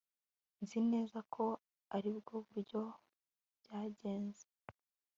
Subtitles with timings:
[0.61, 1.45] Nzi neza ko
[1.95, 2.81] aribwo buryo
[3.59, 4.45] byagenze